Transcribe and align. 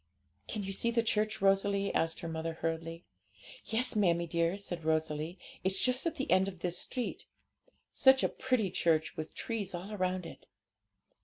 'Can 0.47 0.63
you 0.63 0.73
see 0.73 0.89
the 0.89 1.03
church, 1.03 1.41
Rosalie?' 1.41 1.93
asked 1.93 2.21
her 2.21 2.27
mother 2.27 2.53
hurriedly. 2.53 3.05
'Yes, 3.65 3.95
mammie 3.95 4.25
dear,' 4.25 4.57
said 4.57 4.83
Rosalie; 4.83 5.37
'it's 5.63 5.79
just 5.79 6.07
at 6.07 6.15
the 6.15 6.31
end 6.31 6.47
of 6.47 6.61
this 6.61 6.79
street. 6.79 7.27
Such 7.91 8.23
a 8.23 8.27
pretty 8.29 8.71
church, 8.71 9.15
with 9.15 9.35
trees 9.35 9.75
all 9.75 9.95
round 9.95 10.25
it!' 10.25 10.47